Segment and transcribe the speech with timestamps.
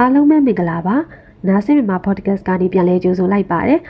[0.00, 0.96] အားလုံးပဲမင်္ဂလာပါ
[1.48, 3.80] နားဆင်မြန်မာ podcast ကနေပြန်လဲကြိုဆိုလိုက်ပါတယ်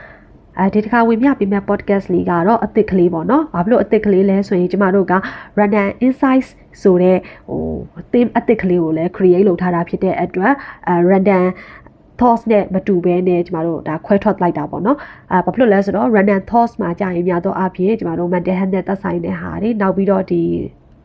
[0.59, 5.15] အဲဒီတစ်ခါဝင်ပြပေးမဲ့ podcast လေးကတော့အသစ်ကလေးပေါ့နော်ဘာဖြစ်လို့အသစ်ကလေးလဲဆိုရင်ကျမတို့က
[5.59, 6.49] random insights
[6.83, 7.63] ဆိုတဲ့ဟို
[8.13, 10.53] theme အသစ်ကလေးကိုလည်း create လုပ်ထားတာဖြစ်တဲ့အတွက်
[10.89, 11.45] အဲ random
[12.21, 14.99] thoughts နဲ့မတူဘဲနဲ့ကျမတို့ဒါခွဲထွက်လိုက်တာပေါ့နော်
[15.33, 20.43] အဲဘာဖြစ်လို့လဲဆိုတော့ random thoughts မှာကြာရင်များတော့အဖြစ်ကျမတို့ mental health နဲ့သက်ဆိုင်တဲ့ဟာတွေနောက်ပြီးတော့ဒီ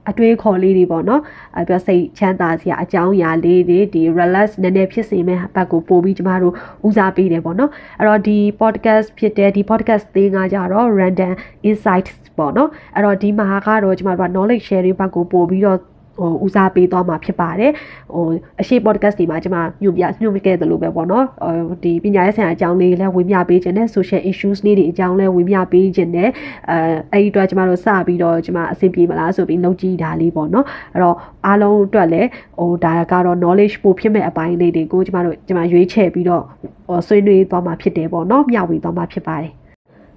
[0.09, 1.21] အတွေးခေါ်လေးတွေပေါ့နော်
[1.57, 6.53] အဲပြစိတ်ချမ်းသာစရာအကြောင်းအရာလေးတွေဒီ relax နည်းနည်းဖြစ်စေမဲ့ဘက်ကိုပို့ပြီးကျမတို့
[6.87, 11.33] ဦးစားပေးတယ်ပေါ့နော်အဲ့တော့ဒီ podcast ဖြစ်တဲ့ဒီ podcast သင်းကကြတော့ random
[11.69, 15.79] insights ပေါ့နော်အဲ့တော့ဒီမှာကတော့ကျမတို့က knowledge sharing ဘက်ကိုပို့ပြီးတော့
[16.19, 17.71] ဟိုဦးစားပေးသွားမှာဖြစ်ပါတယ်
[18.13, 18.25] ဟို
[18.61, 26.29] အရှိ podcast ဒီမှာကျွန်မညွှန်ပြညွှန်ပြခဲ့သလိုပဲပေါ့နော်ဟိုဒီပညာရေးဆိုင်ရာအကြောင်းလေးလည်းဝေမျှပေးခြင်းနဲ့ social issues လေးတွေအကြောင်းလည်းဝေမျှပေးခြင်းနဲ့
[26.69, 26.77] အဲ
[27.13, 31.15] အဲ့ဒီအတွက်ကျွန်မတို့စပြီးတော့ကျွန်မအဆင်ပြေမလားဆိုပြီးနှုတ်ကြည့်တာလေးပေါ့နော်အဲ့တော့
[31.45, 32.29] အားလုံးအတွက်လည်း
[32.59, 36.43] ဟိုဒါကတော့ knowledge ပို့ဖြစ်မဲ့အပိုင်းလေးတွေကိုကျွန်မတို့ကျွန်မရွေးချယ်ပြီးတော့
[36.87, 39.58] ဟိုဆွေးနွေးသွားမှာဖြစ်တယ်ပေါ့နော်မျှဝေသွားမှာဖြစ်ပါတယ်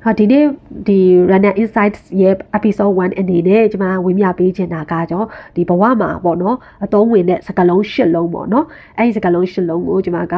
[0.05, 0.45] ဟာဒီနေ့
[0.89, 0.99] ဒီ
[1.31, 5.23] Runner Insights ရဲ့ episode 1အနေနဲ့ကျွန်မဝေမျှပေးချင်တာကကြော
[5.57, 8.67] ဒီဘဝမှာပေါ့နော်အသုံးဝင်တဲ့စကားလုံး၈လုံးပေါ့နော်
[8.99, 10.35] အဲ့ဒီစကားလုံး၈လုံးကိုကျွန်မက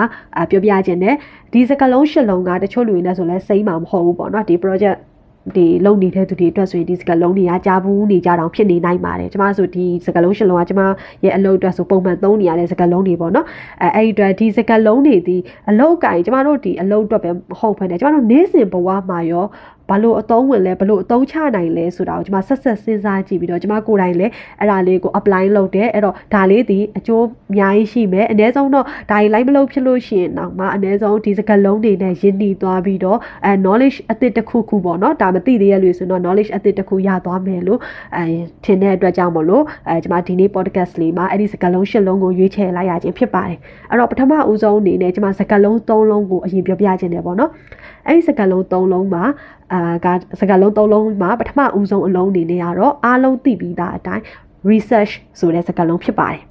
[0.51, 1.15] ပြောပြခြင်းနဲ့
[1.53, 4.99] ဒီစကားလုံး၈လုံးကတချို့လူတွေနဲ့ဆိုလဲစိမ့်မှာမဟုတ်ဘူးပေါ့နော်ဒီ project
[5.57, 10.81] ဒီလုံနေတဲ့သူတွေအတွက်ဆိုရင်ဒီစကလုံးတွေကကြားဘူးနေကြတောင်ဖြစ်နေနိုင်ပါတယ်ကျမဆိုဒီစကလုံးရှလုံးကကျမ
[11.25, 13.47] ရဲ့အလုပ်အတွက်ဆိုပုံမှန်သုံးနေရတဲ့စကလုံးတွေပေါ့နော်
[13.83, 15.37] အဲအဲ့ဒီအတွက်ဒီစကလုံးတွေဒီ
[15.71, 19.45] အလုပ်ကင်ကျမတို့ဒီအလုပ်အတွက်ပဲမဟုတ်ဘဲねကျမတို့နေ့စဉ်ဘဝမှာရော
[19.91, 37.81] ဘာလို့အသုံးဝင်လဲဘလို့အသုံးချနိုင်လဲဆိုတာကိုကျွန်မဆက်ဆက်စဉ်းစားကြည့်ပြီးတော့ကျွန်မကိုယ်တိုင်လည်းအဲ့ဒါလေးကို apply လုပ်တယ်အဲ့တော့ဒါလေးဒီအကျိုးအများကြီးရှိမယ်အနည်းဆုံးတော့ဒါကြီးလိုက်မလုပ်ဖြစ်လို့ရှိရင်တော့မှအနည်းဆုံးဒီစကားလုံးတွေနဲ့ရင်းနှီးသွားပြီးတော့အဲ knowledge အသစ်တစ်ခုခုပေါ့နော်ဒါမသိသေးရလို့ဆိုတော့ knowledge အသစ်တစ်ခုရသွားမယ်လို့
[38.17, 38.25] အဲ
[38.65, 43.59] ထင်တဲ့အတွက်ကြောင့်မလို့အဲကျွန်မဒီနေ့ podcast လေးမှာအဲ့ဒီစကားလုံးရှစ်လုံးကိုရွေးချယ်လိုက်ရခြင်းဖြစ်ပါတယ်
[43.91, 47.51] အဲ့တော့ပထမဦးဆုံးအနေနဲ့ကျွန်မစကားလုံး၃လုံးကိုအရင်ပြောပြခြင်းတယ်ပေါ့နော်
[48.07, 49.25] အဲ့ဒီစကားလုံး၃လုံးမှာ
[49.74, 50.08] အာက
[50.40, 54.24] စကားလုံး၃လုံးမှာပထမဦးဆုံးအလုံးအနေနဲ့ကတော့အားလုံးသိပြီးသားအတိုင်း
[54.70, 56.42] research ဆိုတဲ့စကားလုံးဖြစ်ပါတယ်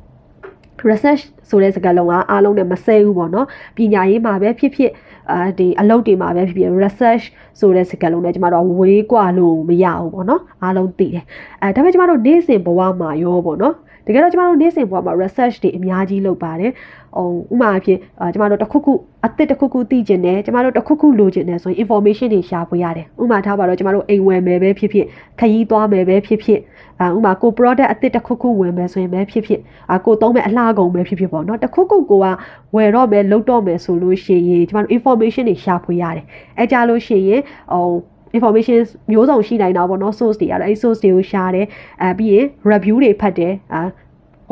[0.91, 4.91] research ဆိုတဲ့စကားလုံးကအားလုံးနဲ့မဆဲဘူးပေါ့နော်ပညာရေးမှာပဲဖြစ်ဖြစ်
[5.33, 7.25] အာဒီအလုပ်တွေမှာပဲဖြစ်ဖြစ် research
[7.61, 11.25] ဆိုတဲ့စကားလုံးနဲ့ကျမတို့ဝေးกว่าလို့မရဘူးပေါ့နော်အားလုံးသိတယ်
[11.63, 13.75] အဲဒါပေမဲ့ကျမတို့နေ့စဉ်ဘဝမှာရောပေါ့နော်
[14.07, 16.73] တကယ်တော့ကျမတို့နေ့စဉ်ဘဝမှာ research တွေအများကြီးလုပ်ပါတယ်
[17.18, 17.98] ဟိုဥမာအဖြစ်
[18.34, 18.94] ကျမတို့တစ်ခုခု
[19.26, 25.06] အသစ်တစ်ခုခုသိကျင်တယ်ကျမတို့တစ်ခုခုလိုချင်တယ်ဆိုရင် information တွေရှာဖွေရတယ်ဥမာထားပါတော့ကျမတို့အိမ်ဝယ်မယ်ပဲဖြစ်ဖြစ်
[25.40, 26.60] ခရီးသွားမယ်ပဲဖြစ်ဖြစ်
[27.00, 32.26] အာဥမာကို product အသစ်တစ်ခုခုဝယ်မယ်ဆိုရင်ပဲဖြစ်ဖြစ်အာကိုသုံးမဲ့အလှကုန်ပဲဖြစ်ဖြစ်ပေါ့နော်တစ်ခုခုကိုက
[32.76, 36.26] ဝယ်တော့မယ်လုပ်တော့မယ်ဆိုလို့ရှိရင်ကျမတို့ information တွေရှာဖွေရတယ်
[36.60, 37.42] အဲကြလို့ရှိရင်
[37.74, 37.88] ဟို
[38.38, 38.78] information
[39.12, 41.66] မျိုးစုံရှိနိုင်တာပေါ့နော် source တွေအဲ့ source တွေကိုရှာတယ်
[42.02, 43.82] အဲပြီးရင် review တွေဖတ်တယ်အာ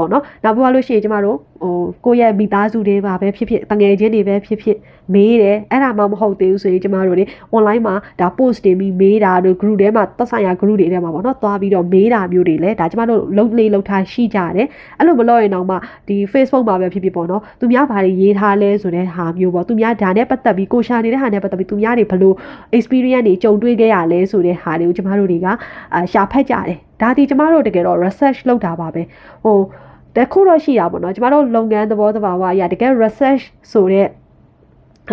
[0.02, 4.78] ပေါ့နော်နောက်ပြီးလို့ရှိရင်ကျမတို့ဟိုကိုယ့်ရဲ့မိသားစုတွေပါပဲဖြစ်ဖြစ်တငယ်ချင်းတွေပဲဖြစ်ဖြစ်
[5.14, 7.26] မေးတယ်အဲ့ဒါမှမဟုတ်သေးဘူးဆိုရင်ကျမတို့တွေ
[7.56, 14.68] online မှာဒါ post တင်ပြီးမေးတာတို့ group ထဲမှာသက်ဆိုင်ရာ group တွေထဲမှာပေါ့နော်သွားပြီးတော့မေးတာမျိုးတွေလည်းဒါကျမတို့လုံးလေးလုံးထားရှိကြတယ်
[14.98, 15.76] အဲ့လိုမလုပ်ရင်တော့မှ
[16.08, 22.36] ဒီ Facebook မှာပဲဖြစ်ဖြစ်ပေါ့နော်သူများဘာတွေရေးထားလဲဆိုတဲ့ဟာမျိုးပေါ့သူများဒါနဲ့ပတ်သက်ပြီးကိုရှာနေတဲ့ဟာနဲ့ပတ်သက်ပြီးသူများတွေဘလို့
[22.78, 25.48] experience တွေကြုံတွေ့ခဲ့ရလဲဆိုတဲ့ဟာတွေကိုကျမတို့တွေက
[25.94, 29.02] အာရှာဖတ်ကြတယ်ဒါဒီကျမတို့တကယ်တော့ research လုပ်တာပါပဲ
[29.44, 29.58] ဟို
[30.16, 34.08] တခုတော့ရှိတာပေါ့နော်ကျမတို့လုပ်ငန်းသဘောတဘာဝအရာတကယ် research ဆိုတဲ့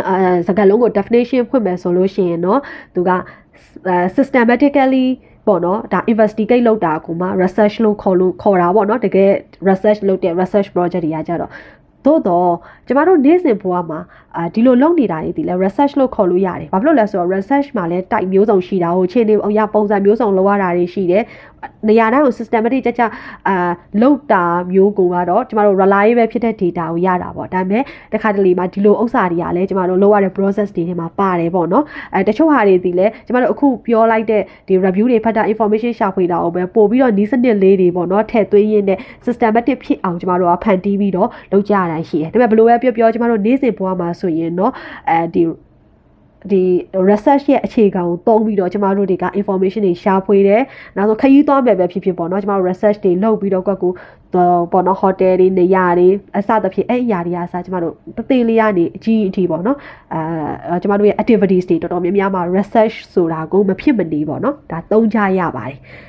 [0.08, 2.60] အဲစကားလုံးကို definition ဖွင့်မယ်ဆိုလို့ရှိရင်တော့
[2.94, 3.10] သူက
[4.16, 5.06] systematically
[5.46, 9.30] ပေါ့နော်ဒါ investigate လုပ်တာကိုမှ research လို့ခေါ်လို့ခေါ်တာပေါ့နော်တကယ်
[9.68, 11.50] research လုပ်တဲ့ research project တွေကကြတော့
[12.04, 12.50] သို့တော့
[12.88, 14.00] ကျမတို့နေ့စဉ်ဘဝမှာ
[14.36, 21.22] အာဒီလိုလုပ်နေတာတွေဒီလဲ research လို့ခေါ်လို့ရတယ်။ဘာဖြစ်လို့လဲဆိုတော့ research မှာလဲ type မျိုးစုံရှိတာဟိုခြေနေအရာပုံစံမျိုးစုံလောက်ရတာတွေရှိတယ်။
[21.88, 23.02] နေရာတိုင်းကို systematic ကြကြ
[23.48, 23.70] အာ
[24.02, 27.82] လောက်တာမျိုးကိုကတော့ကျမတို့ reliable ဖြစ်တဲ့ data ကိုရတာပေါ့။ဒါပေမဲ့
[28.14, 31.84] တခါတလေမှာဒီလိုဥစ္စာတွေကလည်းကျမတို့လောက်ရတဲ့ process တွေထဲမှာပါတယ်ပေါ့နော်။
[32.14, 44.72] အဲတချို့ဟာတွေဒီလဲကျမတို့အခုပြောလိုက်တဲ့ဒီ review တွေဖတ်တာ information ရှာဖွေတာကိုပဲပို့ပြီးတော့နီးစနစ်လေးတွေပေါ့နော်ထည့်သွင်းရင်းနဲ့ systematic ဖြစ်အောင်ကျမတို့ကဖန်တီးပြီးတော့လုပ်ကြရတာရှိတယ်။ဒါပေမဲ့ဘယ်လိုပဲပြောပြောကျမတို့နေ့စဉ်ဘဝမှာဆိုရင်တော့
[45.10, 45.42] အဲဒီ
[46.50, 46.62] ဒီ
[47.08, 50.62] research ရဲ့အခြေခံကိုသုံးပြီးတော့ကျမတို့တွေက information တွေရှာဖွေတယ်။
[50.96, 53.92] နောက်ဆုံးခရီးသွားမယ်ပဲဖြစ်ဖြစ်ပေါ့နော်။ကျမတို့ research တွေလုပ်ပြီးတော့ကွက်ကို
[54.72, 59.76] ပေါ့နော် hotel တွေနေရာတွေအစသဖြင့်အဲ့အရာတွေအစားကျမတို့တသေးလေးကနေအကြီးအထိပေါ့နော်
[60.14, 65.78] အဲကျမတို့ရဲ့ activities တွေတော်တော်များများမှာ research ဆိုတာကိုမဖြစ်မနေပေါ့နော်။ဒါသုံးကြရပါတယ်။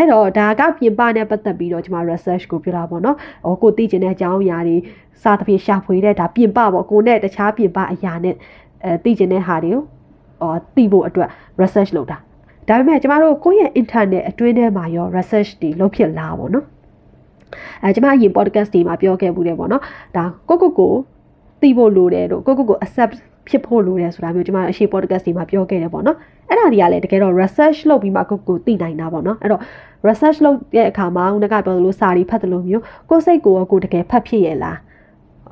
[0.00, 3.16] အဲ့တော့ဒါကပြင်ပနဲ့ပတ်သက်ပြီးတော့ကျွန်မ research ကိုပြောတာပေါ့နော်။
[3.46, 4.76] ဟိုကိုသိကျင်တဲ့အကြောင်းအရာတွေ
[5.22, 8.34] စသဖြင့်ရှာဖွေတဲ့ဒါပြင်ပပေါ့ကိုနဲ့တခြားပြင်ပအရာနဲ့
[8.84, 9.82] အဲသိကျင်တဲ့ဟာတွေကို
[10.42, 11.28] အော်သိဖို့အတွက်
[11.60, 12.16] research လုပ်တာ
[12.68, 16.64] ဒါပေမဲ့ကျမတို့ကိုယ့်ရဲ့ internet အတွင်းထဲမှာရော research တွေလုပ်ဖြစ်လာပါတော့
[17.82, 19.82] အဲကျမအရင် podcast တွေမှာပြောခဲ့ဘူးတယ်ပေါ့နော်
[20.16, 20.92] ဒါကိုကိုကို
[21.62, 23.14] သိဖို့လိုတယ်တို့ကိုကိုကို accept
[23.48, 26.16] ဖြစ်ဖို့လိုတယ်ဆိုတာမျိုးကျမအရှိ podcast ဒီမှာပြောခဲ့တယ်ပေါ့နော်
[26.48, 29.60] အဲ့ဒါတွေကလည်းတကယ်တော့ research လုပ်ပြီးမှကိုကိုသိနိုင်တာပေါ့နော်အဲ့တော့
[30.06, 34.78] research လုပ်တဲ့အခါမှာဦးနကပြောသလိုစာရီဖတ်တယ်လို့မျိုးကိုစိတ်ကိုရောကိုတကယ်ဖတ်ဖြစ်ရဲ့လား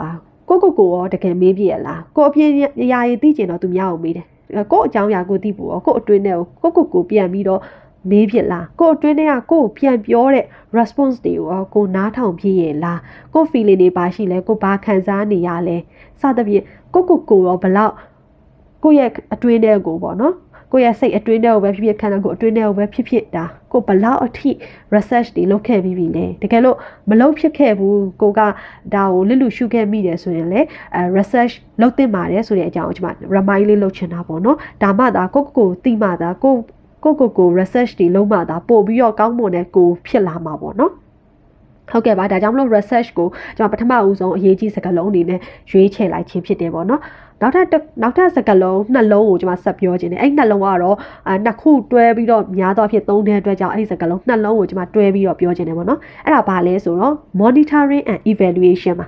[0.00, 0.09] အာ
[0.49, 2.53] ကိုကိုကိုရောတကယ်မေးပြရဲ့လားကိုအပြင်း
[2.83, 4.27] အရာရည်သိကျင်တော့သူများအောင်မေးတယ်
[4.73, 7.61] ကိုအကြောင်းအရာကိုသိဖို့ရောကိုအတွင်းနဲ့ကိုကိုကိုပြန်ပြီးတော့
[8.11, 10.45] မေးဖြစ်လားကိုအတွင်းထဲကကိုကိုပြန်ပြောတဲ့
[10.77, 13.00] response တွေကိုရောကိုနားထောင်ဖြစ်ရဲ့လား
[13.35, 15.77] ကို feeling တွေပါရှိလဲကိုဘာခံစားနေရလဲ
[16.21, 16.65] စသဖြင့်
[16.95, 17.95] ကိုကိုကိုရောဘလောက်
[18.83, 20.35] ကိုရဲ့အတွင်းထဲကိုပေါ့နော်
[20.73, 24.50] ကိုရဲ့စိတ်အတွင်းထဲကိုပဲဖြစ်ဖြစ်ခန္ဓာကိုယ်အတွင်းထဲကိုပဲဖြစ်ဖြစ်ဒါကိုဘလောက်အထိ
[24.94, 26.76] research တွေလုပ်ခဲ့ပြီးပြီလဲတကယ်လို့
[27.11, 28.49] မလုပ်ဖြစ်ခဲ့ဘူးကိုကဒါ
[28.94, 30.61] ကိုလစ်လူရှုခဲ့မိတယ်ဆိုရင်လေ
[30.94, 36.55] အဲ research လုပ်သင့်ပါတယ်ဆိုတဲ့အကြောင်းကိုကျွန်မ remind လေးလုပ်ချင်တာပေါ့နော်ဒါမှသာကိုကိုကိုသိမှသာကို
[37.05, 40.93] ကိုကိုကို research တွေလုပ်မှသာပို့ပြီးတော့ကောင်းမွန်တဲ့ကိုဖြစ်လာမှာပေါ့နော်
[41.91, 45.41] ဟုတ်ကဲ့ပါဒါကြောင့်မလို့ research ကိုကျွန်တော်ပထမဦးဆုံးအရေးကြီးစကားလုံးအနေနဲ့
[45.71, 47.00] ရွေးချယ်လိုက်ခြင်းဖြစ်တယ်ပေါ့နော်
[47.40, 47.67] နောက်ထပ်
[48.02, 50.96] နောက်ထပ်စကားလုံးနှလုံးကိုကျွန်မဆက်ပြောခြင်းတယ်အဲ့နှလုံးကတော့
[51.29, 59.06] အာနှစ်ခုတွဲပြီးတော့များသောအဖြစ်သုံးတဲ့အတွက်ကြောင့်အဲ့ဒီစကားလုံးနှလုံးကိုကျွန်မတွဲပြီးတော့ပြောခြင်းတယ်ပေါ့နော်အဲ့ဒါဘာလဲဆိုတော့ monitoring and evaluation ပါ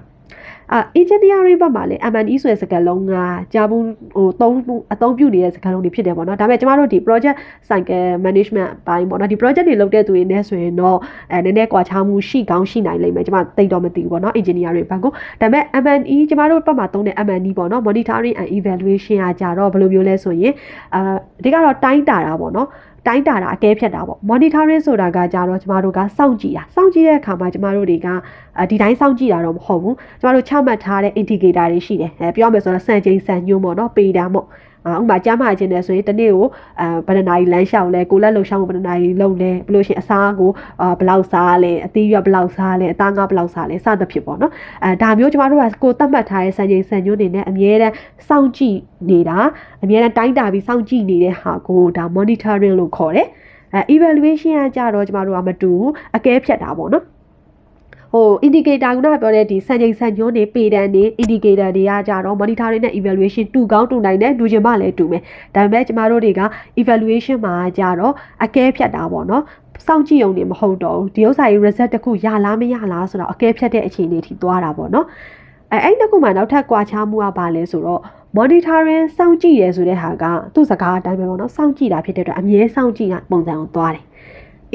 [0.72, 3.14] အာ engineering ဘက်မှာလည်း M&E ဆိုတဲ့စကားလုံးက
[3.54, 3.84] ကြာဘူး
[4.16, 4.56] ဟိုသုံး
[4.94, 7.36] အသုံးပြုနေတဲ့စကားလုံးတွေဖြစ်တယ်ပေါ့နော်ဒါပေမဲ့ကျမတို့ဒီ project
[7.68, 10.98] cycle management ဘိုင်းပေါ့နော်ဒီ project တွေလုပ်တဲ့သူတွေနဲ့ဆိုရင်တော့
[11.32, 20.52] အဲနည်းနည်းကွာခြားမှုရှိကောင်းရှိနိုင်လိမ့်မယ်ကျမသိတော့မသိဘူးပေါ့နော် engineering ဘက်ကိုဒါပေမဲ့ M&E ကျမတို့ဘက်မှာသုံးတဲ့ M&E ပေါ့နော် monitoring and evaluation ကကြတော့ဘယ်လိုမျိုးလဲဆိုရင်
[20.94, 21.00] အာ
[21.40, 22.68] အဓိကတော့တိုင်းတာတာပေါ့နော်
[23.06, 28.08] တိုင်းတာတာအကဲဖြတ်တာပေါ့ monitoring ဆိုတာကကြတော့ကျမတို့ကစောင့်ကြည့်တာစောင့်ကြည့်တဲ့အခါမှာကျမတို့တွေက
[28.70, 36.46] ဒီတိုင်းစောင့်ကြည့်တာတော့မဟုတ်ဘူးကျမတို့ချမှတ်ထားတဲ့ indicator တွေရှိတယ်အဲပြောမယ်ဆိုတော့စံချိန်စံညွှန်းပေါ့နော်ပေတာပေါ့အာ ဥပမာကြားမှခြင်းတယ်ဆိုရင်တနေ့ကို
[36.80, 40.50] အဲဘယ်နှနာရီလမ်းလျှောက်လဲကိုလက်လှုပ်ရှားမှုဘယ်နှနာရီလုပ်လဲဘယ်လိုရှင်အစားကို
[40.80, 44.52] အာဘယ်လောက်စားလဲအသီးရွက်ဘယ်လောက်စားလဲအသားငါဘယ်လောက်စားလဲစသဖြင့်ပေါ့နော်
[44.84, 47.94] အဲဒါမျိုးကျမတို့ကကိုသတ်မှတ်ထားတဲ့စံချိန်စံညွှန်းတွေနဲ့အမြဲတမ်း
[48.28, 48.78] စောင့်ကြည့်
[49.10, 49.38] နေတာ
[49.82, 53.28] အမြဲတမ်းတိုင်းတာပြီးစောင့်ကြည့်နေတဲ့ဟာကိုဒါ monitoring လို့ခေါ်တယ်
[53.74, 55.72] အဲ evaluation ကကြတော့ကျမတို့ကမတူ
[56.16, 57.04] အကဲဖြတ်တာပေါ့နော်
[58.12, 65.22] ဟို indicator ကပြောတဲ့ဒီစံချိန်စံညွှန်းတွေပေတန်တွေ indicator တွေကကြတော့ monitoring နဲ့ evaluation တူကောင်းတူနိုင်တယ်တူချင်မှလည်းတူမယ်
[65.54, 66.42] ဒါပေမဲ့ကျမတို့တွေက
[66.80, 68.12] evaluation မှာကြတော့
[68.44, 69.42] အကဲဖြတ်တာပေါ့နော်
[69.86, 75.06] စောင့်ကြည့်ုံနေမဟုတ်တော့ဘူးဒီဥစ္စာကြီး result တစ်ခုရလားမရလားဆိုတော့အကဲဖြတ်တဲ့အခြေအနေထိသွားတာပေါ့နော်
[75.72, 78.00] အဲအဲ့တစ်ခုမှနောက်ထပ်ကွာခြားမှုကဘာလဲဆိုတော့
[78.36, 80.24] monitoring စောင့်ကြည့်ရဲဆိုတဲ့ဟာက
[80.54, 84.04] သူ့စကားအတိုင်းပဲပေါ့နော်စောင့်ကြည့်တာဖြစ်တဲ့အတွက်အမြဲစောင့်ကြည့်တာပုံစံကိုသွားတယ်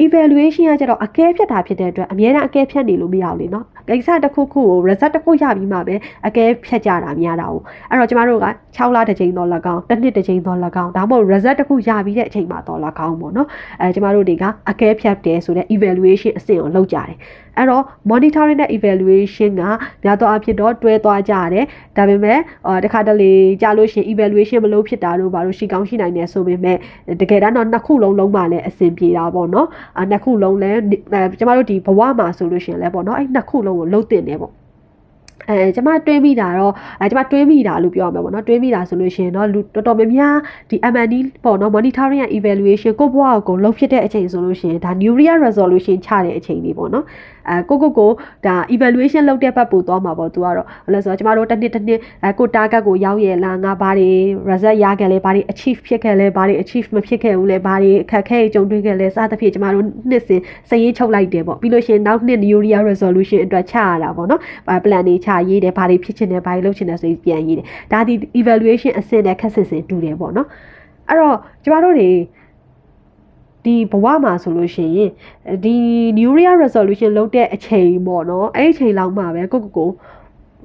[0.04, 5.94] evaluation ကကျတော့အကဲဖြတ်တာဖြစ်တဲ့အတွက်အများအားအကဲဖြတ်နေလို့မရဘူးလေနော်ကိစ္စတစ်ခုခုကို result တစ်ခုရပြီးမှပဲ
[6.26, 7.54] အကဲဖြတ်ကြတာများတာ哦
[7.90, 8.46] အဲ့တော့ကျမတို့က
[8.76, 13.48] 6လတစ်ချိန်တော့၎င်းတစ်နှစ်တစ်ချိန်တော့၎င်းဒါမှမဟုတ် result တစ်ခုရပြီးတဲ့အချိန်မှာတော့၎င်းပေါ့နော်
[13.80, 17.14] အဲကျမတို့တွေကအကဲဖြတ်တယ်ဆိုတဲ့ evaluation အဆင့်ကိုလုပ်ကြတယ်
[17.58, 19.62] အဲ့တော့ monitoring နဲ့ evaluation က
[20.04, 21.64] များသောအားဖြင့်တော့တွဲသွားကြရတယ်
[21.96, 22.38] ဒါပေမဲ့
[22.84, 23.32] တခါတလေ
[23.62, 26.76] ကြာလို့ရှိရင် evaluation မလုပ်ဖြစ်တာတို့ဘာလို့ရှိကောင်းရှိနိုင်တယ်ဆိုပေမဲ့
[27.20, 29.68] တကယ်တမ်းတော့နှစ်ခုလုံးလုံးမှလည်းအဆင်ပြေတာပေါ့နော်
[29.98, 30.80] အဲနှစ်ခုလုံးလည်း
[31.38, 34.54] ကျမတို့ဒီဘဝမှာဆိုလို့ရှိရင်လည်းပေါ့နော်အဲ့နှစ်ခုလုံးကိုလုံးတင်တယ်ပေါ့
[35.50, 40.36] အဲကျမတွေးမိတာတော့အဲကျမတွေးမိတာလို့ပြောရမှာပေါ့နော်တွေးမိတာဆိုလို့ရှိရင်တော့လူတော်တော်များများ
[40.70, 41.14] ဒီ M&D
[41.44, 47.04] ပေါ့နော် monitoring and evaluation ကိုဘွားကိုလုံးဖြစ်တဲ့အချိန်ဆိုလို့ရှိရင်ဒါ new real resolution ချတဲ့အချိန်လေးပေါ့နော်
[47.50, 48.10] အဲကိုကိုကို
[48.46, 54.10] ဒါ evaluation လုပ်တဲ့ဘက်ပို့သွားမှာပေါ့သူကတော့ဘယ်လဲဆိုတော့ကျမတို့တစ်နှစ်တစ်နှစ်အဲကို target ကိုရောက်ရဲ့လားငါဘာတွေ
[54.50, 64.40] result ရခဲ့လဲဘာတွေ achieve ဖြစ်ခဲ့လဲဘာတွေ achieve မဖြစ်ခဲ့ဘူးလဲဘာတွေအခက်အခဲကြုံတွေ့ခဲ့လဲစသဖြင့်ကျမတို့နှစ်စဉ်စရေးချုပ်လိုက်တယ်ပေါ့ပြီးလို့ရှိရင်နောက်နှစ် new year resolution အတွက်ချရတာပေါ့နော်
[64.84, 70.48] plan တွေချရေးတယ်ဘာတွေဖြစ်ချင်တယ်ဘာတွေလုပ်ချင်တယ်ဆိုပြီးပြန်ရေးတယ်ဒါဒီ evaluation အဆင့်နဲ့ခက်ဆစ်ဆင်တူတယ်ပေါ့နော်
[71.08, 72.10] အဲ့တော့ကျမတို့တွေ
[73.66, 75.10] ဒီဘဝမှာဆိုလို့ရှိရင်
[75.64, 75.76] ဒီ
[76.18, 79.90] new year resolution လုပ်တဲ့အချိန်ပေါ့နော်အဲ့ဒီအချိန်လောက်မှပဲကိုကိုကို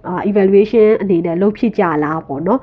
[0.08, 2.60] အာ evaluation အနေနဲ့လုပ်ဖြစ်ကြလားပေါ့နော်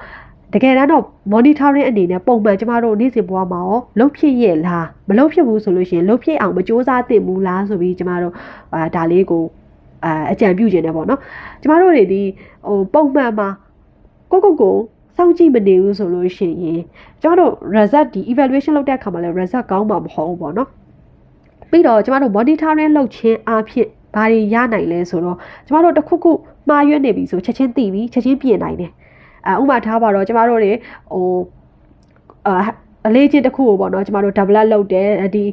[0.54, 8.35] တကယ်တမ်းတော့ monitoring အနေနဲ့ပုံမှန်ကျမတို့နေ့စဉ်ဘဝမှာရောလုပ်ဖြစ်ရဲ့လားမလုပ်ဖြစ်ဘူးဆိုလို့ရှိရင်လုပ်ဖြစ်အောင်မစ조사သင့်ဘူးလားဆိုပြီးကျမတို့
[8.75, 9.45] အာဒါလေးကို
[10.04, 11.21] အာအကြံပြုခြင်းတယ်ပေါ့နော်
[11.62, 12.23] ကျမတို့တွေဒီ
[12.66, 13.49] ဟိုပုံမှန်မှာ
[14.30, 14.76] ကိုကိုကို
[15.18, 16.82] စောင့်ကြည့်မနေဘူးဆိုလို့ရှိရင်
[17.22, 20.68] ကျွန်တော်တို့ result ဒီ evaluation လုပ်တဲ့အခါမှာလည်း result ကောင်းမှာမဟုတ်ဘူးပေါ့နော်
[21.70, 26.32] ပြီးတော့ကျမတို့ monitoring လုပ်ခြင်းအဖြစ်ဘာတွေရနိုင်လဲဆိုတော့ကျမတို့တစ်ခုခု
[26.68, 28.92] မှားရွက်နေပြီဆိုချက်ချင်းသိပြီချက်ချင်းပြင်နိုင်တယ်
[29.46, 31.25] အဲဥပမာထားပါတော့ကျမတို့တွေဟို
[32.46, 32.54] အာ
[33.06, 35.44] အလေးချင်းတစ်ခုကိုပေါ့နော်ကျမတို့ develop လုပ်တယ်ဒီ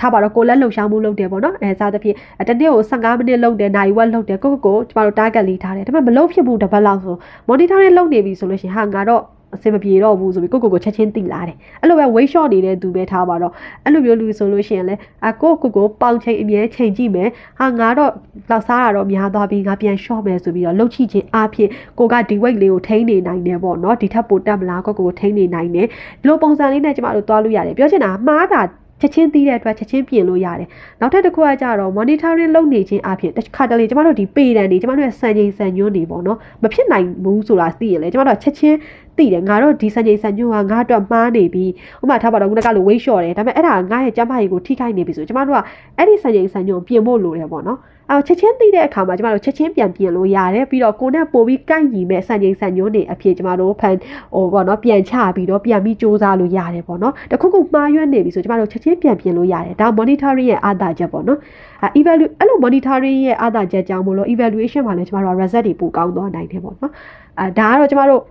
[0.00, 2.16] ထားပါတော့ကိုလက်လှုပ်ရှားမှုလုပ်တယ်ပေါ့နော်အဲစသဖြင့်
[2.48, 7.16] တနေ့ကို15မိနစ်လုပ်တယ်နိုင်ဝက်လုပ်တယ်ကိုကိုကိုကျမတို့ target လေးထားတယ်ဒါပေမဲ့မလုပ်ဖြစ်ဘူးတစ်ပတ်လောက်ဆို
[7.48, 9.22] monitoring လုပ်နေပြီဆိုလို့ရှိရင်ဟာငါတော့
[9.56, 13.52] အဆင်မပြေတော့ဘူးဆိုပြီးကိုကိုကိုချက်ချင်းတိလာတယ်အဲ့လိုပဲ weight short နေတဲ့သူပဲထားပါတော့
[13.84, 14.94] အဲ့လိုမျိုးလူဆိုလို့ရှိရင်လဲ
[15.28, 17.28] အကိုကိုကိုပေါင်ချိန်အမြဲချိန်ကြည့်မယ်
[17.58, 18.10] ဟာငါတော့
[18.50, 25.86] လောက်စားတာတော့များသွားပြီငါပြန် short မယ်ဆိုပြီးတော့လှုပ်ချိခြင်းအဖြစ်ကိုကဒီ weight လေးကိုထိန်းနေနိုင်တယ်ပေါ့နော်ဒီထက်ပိုတက်မလားကိုကိုကိုထိန်းနေနိုင်တယ်
[26.20, 28.62] ဒီလိုပုံစံလေးနဲ့ကျမတို့သွားလို့ရတယ်ပြောချင်တာမှားတာ
[29.00, 30.68] ချက်ချင်းသိတဲ့အတွက်ချက်ချင်းပြင်လို့ရတယ်။
[31.00, 38.76] နောက်ထပ်တစ်ခုကကြတော့ monitoring လုပ်နေခြင်းအပြင်တစ်ခါတလေကျမတို့ဒီပေတန်တွေကျမတို့ရဲ့စံချိန်စံညွှန်းတွေပေါ့နော်မဖြစ်နိုင်ဘူးဆိုတာသိရင်လေကျမတို့ချက်ချင်း
[39.20, 41.64] သိတယ်ငါတော့ဒီစံချိန်စံညွှန်းကငါအတွက်မှားနေပြီ
[42.02, 45.60] ဥပမာထားပါတော့ခုနကလို weight short တယ်ဒါပေမဲ့အဲ့ဒါငါရဲ့ကျန်းမာရေးကိုထိခိုက်နေပြီဆိုကျမတို့က
[45.96, 47.78] အဲ့ဒီစံချိန်စံညွှန်းပြင်ဖို့လိုတယ်ပေါ့နော်
[48.10, 53.96] အော်ချက်ချင်းသိတဲ့အခါမှာကျမတို့ချက်ချင်းပြန်ပြင်လို့ရတယ်ပြီးတော့ကိုနဲ့ပို့ပြီးကိုက်ညီမဲ့စံချိန်စံညွှန်းတွေအဖြစ်ကျမတို့ဖန်
[54.34, 61.38] ဟိုပေါ့နော်ပြန်ချပြီးတော့ပြန်ပြီးစူးစမ်းလို့ရတယ်ပေါ့နော်တခုခုမှားရွက်နေပြီဆိုကျမတို့ချက်ချင်းပြန်ပြင်လို့ရတယ်ဒါ monitoring ရဲ့အားသာချက်ပေါ့နော်
[61.82, 66.92] အဲ evaluate အဲ့လို monitoring ရဲ့အားသာချက်ကြောင့်မလို့ evaluation မှာလည်းကျမတို့ result တွေပိုကောင်းသွားနိုင်တယ်ပေါ့နော်
[67.38, 68.22] အဲဒါကတော့ကျမတို့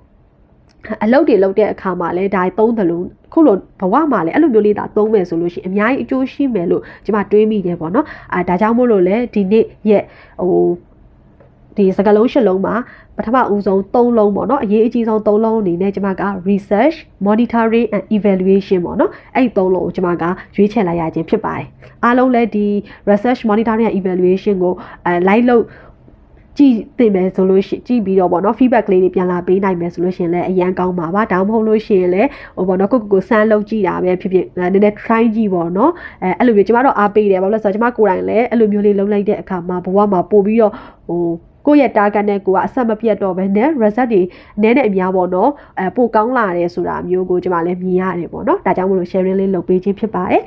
[1.03, 10.03] အလုပ်တွေလုပ်တဲ့အခါမှာလည်းဒါသုံးသလုံးခုလိုဘဝမှာလည်းအဲ့လိုမျိုးလေးသာသုံးမယ်ဆိုလို့ရှိရင်အများကြီးအကျိုးရှိမယ်လို့ကျွန်မတွေးမိတယ်ပေါ့နော်အာဒါကြောင့်မို့လို့လည်းဒီနေ့ရဲ့
[10.41, 10.67] ဟို
[11.77, 12.75] ဒီစကလုံးရှစ်လုံးမှာ
[13.17, 20.23] ပထမဦးဆုံး၃လုံးပေါ့နော်အရေးအကြီးဆုံး၃လုံးအနေနဲ့ကျွန်မက research monitoring and evaluation ပေါ့နော်အဲ့ဒီ၃လုံးကိုကျွန်မက
[20.55, 21.65] ရွေးချယ်လိုက်ရခြင်းဖြစ်ပါတယ်
[22.03, 22.65] အားလုံးလည်းဒီ
[23.09, 24.73] research monitoring and evaluation ကို
[25.05, 25.63] အဲ live လုပ်
[26.59, 35.91] ကြည့်သိမယ်ဆိုလို့ရှိကြည့်ပြီးတော့ပေါ့နော် feedback လေးတွေပြန်လာပေးနိုင်မယ်ဆိုလို့ရှိရင်လည်းအရန်ကောင်းပါပါဒါမှမဟုတ်လို့ရှိရင်လည်းဟိုပေါ့နော်ကိုကိုကိုစမ်းလုပ်ကြည့်တာပဲဖြစ်ဖြစ်နည်းနည်း try ကြည့်ပေါ့နော်
[36.23, 40.73] အဲအဲ့လိုမျိုးကျမတို့အားပေးတယ်ဘာလို့လဲဆိုတော့ကျမကိုယ်တိုင်လည်းအဲ့လိုမျိုးလေးလုပ်လိုက်တဲ့အခါမှာဘဝမှာပို့ပြီးတော့
[41.07, 41.23] ဟို
[41.65, 44.21] ကိုယ့်ရဲ့ target နဲ့ကိုကအဆက်မပြတ်တော့ဘဲနဲ့ result တွေ
[44.61, 50.41] နည်းနည်းအများပေါ့နော်အဲပိုကောင်းလာတယ်ဆိုတာမျိုးကိုကျွန်မလည်းမြင်ရတယ်ပေါ့နော်ဒါကြောင့်မလို့ sharing လေးလုပ်ပေးခြင်းဖြစ်ပါတယ်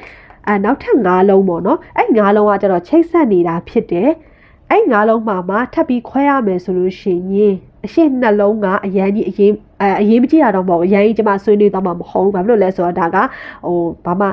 [0.48, 4.10] အဲနောက်ထပ်၅လုံးပေါ့နော်အဲ့၅လုံးကကျတော့ချိတ်ဆက်နေတာဖြစ်တယ်
[4.70, 7.54] အဲ့ငါးလုံးမှာမှထပ်ပြီးခွဲရမယ်ဆိုလို့ရှိရင်
[7.86, 9.52] အရှိနှလုံးကအရန်ကြီးအရင်
[9.82, 13.16] အအရင်မကြည့်ရတော့မဟုတ်အရန်ကြီးကျမဆွေးနွေးတော့မှမဟုတ်ဘူးဘာဖြစ်လို့လဲဆိုတော့ဒါက
[13.64, 14.26] ဟိုဘာမှ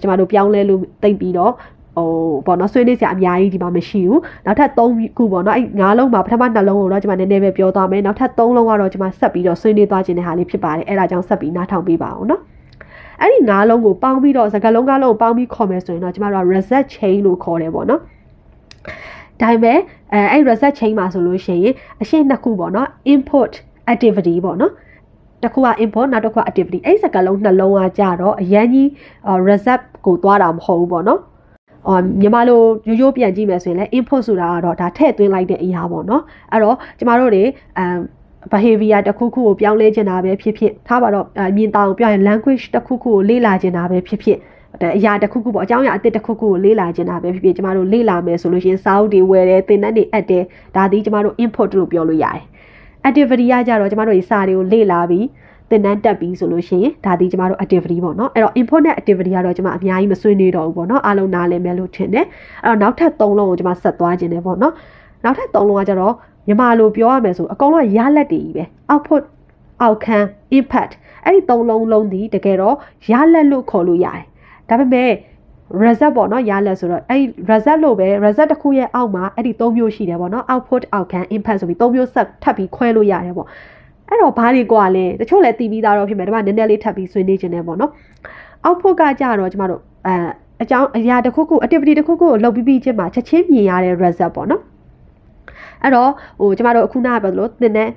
[0.00, 1.52] ကျမတို့ပြောင်းလဲလို့သိပြီးတော့
[1.96, 2.08] ဟို
[2.46, 12.42] ပေါ့နော်ဆွေးနွေးစရာအများကြီးဒီမှာမရှိဘူးနောက်ထပ်3ခုပေါ့နော်အဲ့၅လုံးမှာပထမနှလုံးကိုတော့ကျွန်မနည်းနည်းပဲပြောသွားမယ်နောက်ထပ်3လုံးကတော့ကျွန်မဆက်ပြီးတော့ဆွေးနွေးသွားခြင်းတဲ့ဟာလေးဖြစ်ပါတယ်အဲ့ဒါကြောင့်ဆက်ပြီးနားထောင်ပေးပါအောင်နော်
[13.20, 18.00] အဲ့ဒီ၅လုံးကိုပေါင်းပြီးတော့စကားလုံးကားလုံးကိုပေါင်းပြီးခေါ်မယ်ဆိုရင်တော့ကျွန်မတို့က reset chain လို့ခေါ်တယ်ပေါ့နော်
[19.40, 19.78] ဒါပေမဲ့
[20.12, 23.52] အဲအဲ့ reset chain မှာဆိုလို့ရှိရင်အရှင်းနှစ်ခုပေါ့နော် input
[23.92, 24.72] activity ပေါ့နော်
[25.42, 28.88] တစ်ခုက import နောက်တစ်ခုက activity အဲ့စကားလုံးနှလုံးကကြတော့အရန်ကြီး
[29.46, 31.20] reset ကိုသွားတာမဟုတ်ဘူးပေါ့နော်
[31.86, 37.44] အော်မြန်မာလိုရိုးရိုးပြန်ကြည့်မယ်ဆိုရင်လည်း input ဆိုတာကတော့ဒါထည့်သွင်းလိုက်တဲ့အရာပေါ့နော်အဲ့တော့ကျမတို့တွေ
[37.78, 37.96] အမ်
[38.52, 44.38] behavior တစ်ခုခုကိုပြောင်းလဲချင်တာပဲဖြစ်ဖြစ်ထားပါတော့မြင်တောင်ပြောရင် language တစ်ခုခုကိုလေ့လာချင်တာပဲဖြစ်ဖြစ်
[44.96, 50.44] အရာတစ်ခုခုပေါ့အကြောင်းအရာအသစ်တစ်ခုခုကိုလေ့လာချင်တာပဲဖြစ်ဖြစ်ကျမတို့လေ့လာမယ်ဆိုလို့ရှိရင်စာအုပ်တွေဝယ်တယ်သင်တန်းတွေအပ်တယ်
[50.76, 52.44] ဒါသည်ကျမတို့ input လို့ပြောလို့ရတယ်
[53.08, 55.26] activity ကကြတော့ကျမတို့ဒီစာတွေကိုလေ့လာပြီး
[55.70, 62.26] သင်တန်းတက်ပြီးဆိုလို့ရှိရင်ဒါဒီကျမတို့ activity ပေါ့နော်အဲ့တော့ input နဲ့ activity ကတော့ကျမအများကြီးမဆွေးနွေးတော့ဘူးပေါ့နော်အားလုံးနားလည်မယ်လို့ထင်တယ်
[62.64, 64.74] အဲ့တော့နောက်ထပ်၃လုံးကိုကျမဆက်သွားခြင်းတယ်ပေါ့နော်
[65.24, 66.14] နောက်ထပ်၃လုံးကကြတော့
[66.46, 69.22] မြန်မာလိုပြောရမယ်ဆိုအကောင်လုံးရလက်တွေကြီးပဲ output
[69.84, 70.92] outcome impact
[71.24, 72.76] အဲ့ဒီ၃လုံးလုံးဒီတကယ်တော့
[73.10, 74.24] ရလက်လို့ခေါ်လို့ရတယ်
[74.70, 75.10] ဒါပေမဲ့
[75.82, 83.48] result ပေါ့နော်ရလက်ဆိုတော့အဲ့ result လို့ပဲ result တစ်ခုရဲ့အောက်မှာအဲ့ဒီ၃မျိုးရှိတယ်ပေါ့နော် output outcome impact ဆိုပြီး၃မျိုးဆက်ထပ်ပြီးခွဲလို့ရတယ်ပေါ့
[84.08, 87.90] အဲ့တော့ဘာတွေကွာလဲတချို့လည်းတည်ပြီးသားတော့ဖြစ်မယ်ဒါမှနည်းနည်းလေးထပ်ပြီးဆွေးနွေးခြင်းတယ်ပေါ့နော်
[88.66, 90.14] output ကကြတော့ကျမတို့အဲ
[90.62, 94.62] အကြောင်းအရာတစ်ခုခု activity တစ်ခုခုကိုလုပ်ပြီးပြီးချင်းမှာချက်ချင်းမြင်ရတဲ့ result ပေါ့နော်
[95.82, 96.10] အဲ့တော့
[96.40, 97.88] ဟိုကျမတို့အခုနကပြောသလိုသင်တဲ့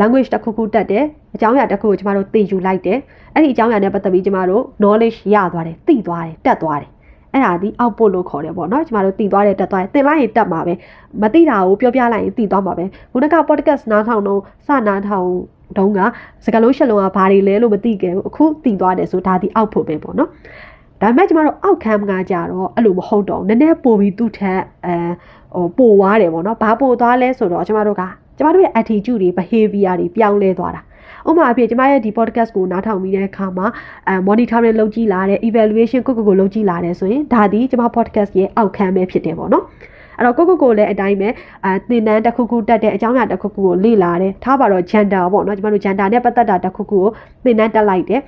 [0.00, 1.04] language တစ်ခုခုတက်တယ်
[1.34, 2.98] အကြောင်းအရာတစ်ခုကိုကျမတို့သင်ယူလိုက်တယ်
[3.34, 6.90] အဲ့ဒီအကြောင်းအရာနဲ့ပတ်သက်ပြီးကျမတို့ knowledge ရသွားတယ်သိသွားတယ်တက်သွားတယ်
[7.32, 10.74] အဲ့ဒါဒီ output လို့ခေါ်တယ်ပေါ့နော်ကျမတို့တည်သွားတယ်တက်သွားတယ်သင်လိုက်ရင်တက်မှာပဲ
[11.22, 15.28] မသိတာကိုပြောပြလိုက်ရင်တည်သွားမှာပဲခုနက podcast နားထောင်တော့စနားထောင်
[15.78, 16.00] တုန်းက
[16.44, 20.30] စကားလုံးရှက်လုံးကဘာတွေလဲလို့မသိခဲ့ဘူးအခုတည်သွားတယ်ဆိုဒါဒီ output ပဲပေါ့နော်
[21.00, 24.94] ဒါပေမဲ့ကျမတို့ outcome ကကြတော့အဲ့လိုမဟုတ်တော့နည်းနည်းပိုပြီးသူ့ထက်အဲ
[25.54, 28.02] ဟိုပိုသွားတယ်ပေါ့နော်ဘာပိုသွားလဲဆိုတော့ကျမတို့က
[28.38, 30.80] ကျမတို့ရဲ့ attitude တွေ behavior တွေပြောင်းလဲသွားတာ
[31.28, 33.66] ဥပမာအဖြစ်ကျမရဲ့ဒီ podcast ကိုနားထောင်ပြီးတဲ့အခါမှာ
[34.08, 39.64] အဲ monitoring လုပ်ကြည့်လာတယ် evaluation ကိုကိုကိုလုပ်ကြည့်လာတယ်ဆိုရင်ဒါဒီကျမ podcast ရဲ့ outcome ပဲဖြစ်တယ်ပေါ့နော်
[40.18, 41.28] အဲ့တော့ကိုကိုကိုလည်းအတိုင်းပဲ
[41.64, 47.06] အဲသင်တန်းတစ်ခုခုတက်တဲ့အကြောင်းအရာတစ်ခုခုကိုလေ့လာတယ်ထားပါတော့ gender ပေါ့နော်ကျမတို့ gender နဲ့ပတ်သက်တာတစ်ခုခုကို
[47.44, 48.20] သင်တန်းတက်လိုက်တယ်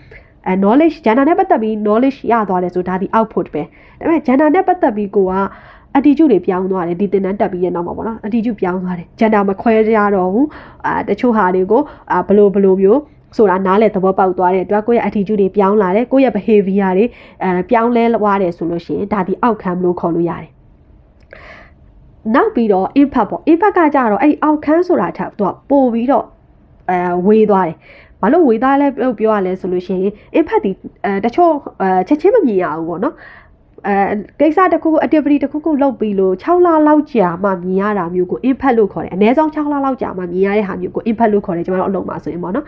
[0.46, 3.66] အဲ knowledge gender နဲ့ပတ်သက်ပြီး knowledge ရသွားတယ်ဆိုဒါဒီ output ပဲဒါ
[3.98, 5.34] ပေမဲ့ gender နဲ့ပတ်သက်ပြီးကိုက
[5.96, 10.48] attitude တွေပြောင်းသွားတယ်ဒီတင်တန်းတက်ပြီးရဲ့နောက်မှာပေါ့နော် attitude ပြောင်းသွားတယ် gender မခွဲကြတော့ဘူး
[10.86, 11.82] အာတချို့ဟာတွေကို
[12.12, 13.00] အာဘလို့ဘလို့မျိုး
[13.36, 17.04] ဆိုတာနားလေသဘောပေါက်သွားတဲ့အတွက်ကိုယ့်ရဲ့ attitude တွေပြောင်းလာတယ်ကိုယ့်ရဲ့ behavior တွေ
[17.42, 20.50] အဲပြောင်းလဲသွားတယ်ဆိုလို့ရှိရင်ဒါဒီ outcome လို့ခေါ်လို့ရတယ်
[22.34, 26.24] နောက်ပြီးတော့ impact ပေါ့ impact ကကြတော့အဲ့ outcome ဆိုတာထက်သူကပို့ပြီးတော့
[26.90, 27.76] အဲဝေးသွားတယ်
[28.20, 30.70] ဘာလို့ဝေသားလဲလို့ပြောရလဲဆိုလို့ရှိရင် impact ဒီ
[31.04, 33.14] အဲတချို့အဲချက်ချင်းမမြင်ရဘူးပေါ့နော်
[33.86, 33.94] အဲ
[34.40, 42.66] ကိစ္စတစ်ခုခု activity တစ်ခုခုလုပ်ပြီးလို့6လလောက်ကြာမှမြင်ရတာမျိုးကို impact လို့ခေါ်တယ်အနည်းဆုံး6လလောက်ကြာမှမြင်ရတဲ့ဟာမျိုးကို impact လို့ခေါ်တယ်ကျွန်တော်တို့အလုံးမှာဆိုရင်ပေါ့နော်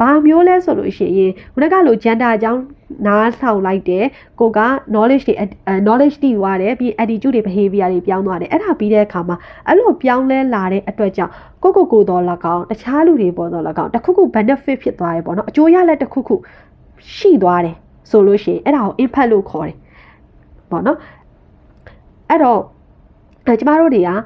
[0.00, 2.60] ဘာမျိုးလဲဆိုလို့ရှိရင်ခုနကလို gender အကြောင်း
[3.06, 4.04] နားထောင်လိုက်တယ်
[4.40, 4.60] ကိုက
[4.92, 5.34] knowledge တွေ
[5.86, 9.36] knowledge တည်သွားတယ်ပြီး attitude တွေ behavior တွေပြောင်းသွားတယ်အဲ့ဒါပြီးတဲ့အခါမှာ
[9.68, 12.22] အဲ့လိုပြောင်းလဲလာတဲ့အတွက်ကြောင့်ကိုကိုကိုတော်၎
[12.54, 16.34] င်းတခြားလူတွေပေါ်တော်၎င်းတခုခု benefit ဖြစ်သွားတယ်ပေါ့နော်အကျိုးရလက်တခုခု
[17.16, 17.76] ရှိသွားတယ်
[18.10, 19.76] ဆိုလို့ရှိရင်အဲ့ဒါကို impact လို့ခေါ်တယ်
[20.72, 20.98] ပေါ့နော်
[22.28, 22.60] အဲ့တော့
[23.46, 24.16] အဲကျမတို့တွေကအာ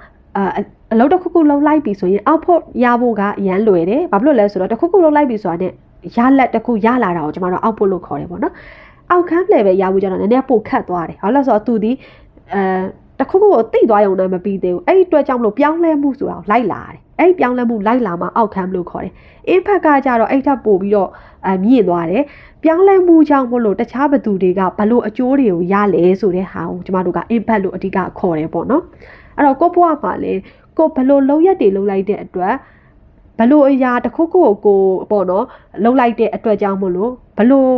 [0.92, 5.72] အလုပ်တစ်ခုခုလုံးလိုက်ပြီဆိုရင် output ရဖို့ကအရန်လွယ်တယ်ဘာဖြစ်လို့လဲဆိုတော့တစ်ခုခုလုံးလိုက်ပြီဆိုတာနဲ့
[6.16, 8.54] ရလက်တစ်ခုရလာတာကိုကျမတို့ output လို့ခေါ်တယ်ပေါ့နော်
[9.10, 11.92] အောက်ခန်း level ရဖို့ကျတော့နည်းနည်းပိုခတ်သွားတယ်ဘာလို့လဲဆိုတော့သူဒီ
[12.54, 12.62] အဲ
[13.18, 19.12] တခုခုကိုသိသွားရုံနဲ့မပြီးသေးဘူးအဲ့ဒီအတွက်ကြောင့်မလို့ပြောင်းလဲမှုဆိုတာကိုလိုက်လာတယ်အဲ့ဒီပြောင်းလဲမှုလိုက်လာမှအောက်ခန်းလို့ခေါ်တယ်
[19.54, 21.10] impact ကကြတော့အဲ့ထပ်ပို့ပြီးတော့
[21.46, 22.24] အမြင့်သွားတယ်
[22.62, 28.82] ပြောင်းလဲမှုကြောင့်မလို့တခြားဘသူတွေကဘလို့အကျိုးတွေကိုရလဲဆိုတဲ့ဟာကိုကျမတို့က impact လို့အဓိကခေါ်တယ်ပေါ့နော်
[29.36, 30.32] အဲ့တော့ကိုဘွားမှာလေ
[30.78, 32.54] ကိုဘလို့လုံးရက်တွေလုံးလိုက်တဲ့အတွက်
[33.38, 34.80] ဘလို့အရာတစ်ခုခုကိုကို
[35.10, 35.44] ပေါ့နော်
[35.84, 37.70] လုံးလိုက်တဲ့အတွက်ကြောင့်မလို့ဘလို့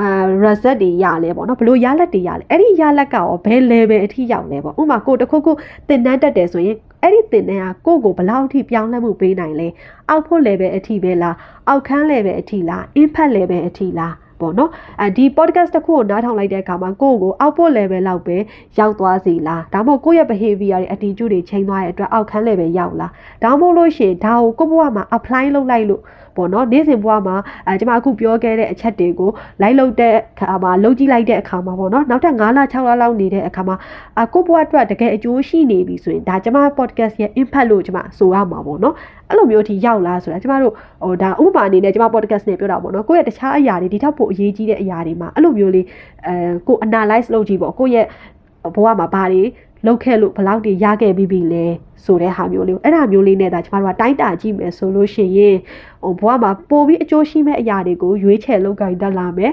[0.00, 0.08] အာ
[0.44, 5.52] result တွေရလဲပေါ့နော်ဘလို့ရလက်တွေရလဲအဲ့ဒီရလက်ကရောဘယ် level အထိရောက်လဲပေါ့ဥပမာကိုတခုခု
[5.88, 9.68] တင်တန်းတက်တယ်ဆိုရင်အဲ့ဒီတင်တန်းကကိုကိုဘလောက်အထိပြောင်းလဲမှုပေးနိုင်လဲ
[10.08, 11.36] အောက်ဖို့ level အထိပဲလား
[11.68, 18.36] အောက်ခန်း level အထိလား impact level အထိလားပေါ့နော်အဲဒီ podcast တစ်ခုကိုနားထောင်လိုက်တဲ့အခါမှာကိုယ့်ကို output level လောက်ပဲ
[18.78, 23.12] ရောက်သွားစီလားဒါမှမဟုတ်ကိုယ့်ရဲ့ behavior တွေ attitude တွေချိန်သွားတဲ့အတွက်အောက်ခန်း level ရောက်လား
[23.44, 26.02] ဒါမှမဟုတ်လို့ရှိရင်ဒါကိုကိုယ့်ဘဝမှာ apply လုပ်လိုက်လို့
[26.40, 29.30] ပေါ့နော်နေ့စဉ်ဘဝမှာအဲကျွန်မအခုပြောခဲ့တဲ့အချက်တွေကို
[29.62, 33.76] လိုက်လုပ်တဲ့အခါမှာလုပ်ကြည့်လိုက်တဲ့အခါမှာပေါ့နော်နောက်ထပ်9လ6လလောက်နေတဲ့အခါမှာ
[34.20, 38.94] အကိုဘဝအတွက်တကယ်အကျိုးရှိနေပြီဆိုရင်ဒါကျွန်မ podcast ရဲ့ impact လို့ကျွန်မဆိုရမှာပေါ့နော်
[39.28, 40.72] အဲ့လိုမျိုးအထိရောက်လာဆိုတာကျမတို့
[41.04, 45.86] ဟိုဒါဥပမာအနေနဲ့ကျမ podcast နဲ့ပြောတာပေါ့နော်ကိုယ့်ရဲ့တခြားအရာတွေဒီထက်ပိုအရေးကြီးတဲ့အရာတွေမှာအဲ့လိုမျိုးလေး
[46.26, 46.34] အဲ
[46.68, 48.06] ကို analyze လုပ်ကြည့်ပေါ့ကိုယ့်ရဲ့
[48.74, 49.42] ဘဝမှာဘာတွေ
[49.86, 51.66] လောက်ခဲ့လို့ဘလောက်တွေရခဲ့ပြီးပြီလဲ
[52.04, 55.56] ဆိုတဲ့ဟာမျိုးလေးအဲ့ဒါမျိုးလေးနဲ့ဒါကျမတို့ကတိုင်းတာကြည့်မယ်ဆိုလို့ရှိရင်
[56.02, 59.52] ဟိုဘဝမှာပို့ပြီးအကျိုးရှိမဲ့အရာတွေကိုရွေးချယ်လုပ်ကိုင်တတ်လာမယ်